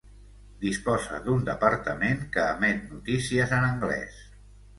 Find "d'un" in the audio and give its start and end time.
1.27-1.45